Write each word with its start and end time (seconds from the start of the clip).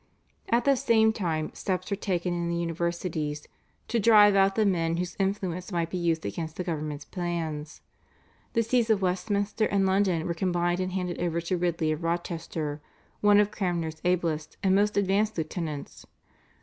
At 0.49 0.65
the 0.65 0.75
same 0.75 1.13
time 1.13 1.53
steps 1.53 1.91
were 1.91 1.95
taken 1.95 2.33
in 2.33 2.49
the 2.49 2.55
universities 2.55 3.47
to 3.87 3.99
drive 3.99 4.33
out 4.35 4.55
the 4.55 4.65
men 4.65 4.97
whose 4.97 5.15
influence 5.19 5.71
might 5.71 5.91
be 5.91 5.97
used 5.99 6.25
against 6.25 6.55
the 6.55 6.63
government's 6.63 7.05
plans. 7.05 7.81
The 8.53 8.63
Sees 8.63 8.89
of 8.89 9.03
Westminster 9.03 9.65
and 9.67 9.85
London 9.85 10.25
were 10.25 10.33
combined 10.33 10.79
and 10.79 10.91
handed 10.93 11.19
over 11.21 11.39
to 11.41 11.55
Ridley 11.55 11.91
of 11.91 12.01
Rochester, 12.03 12.81
one 13.19 13.39
of 13.39 13.51
Cranmer's 13.51 14.01
ablest 14.03 14.57
and 14.63 14.73
most 14.73 14.97
advanced 14.97 15.37
lieutenants. 15.37 16.07